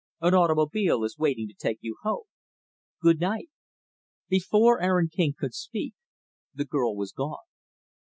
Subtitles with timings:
[0.19, 2.23] An automobile is waiting to take you home.
[3.03, 3.51] Good night."
[4.29, 5.93] Before Aaron King could speak,
[6.55, 7.37] the girl was gone.
[7.37, 7.59] "Mr.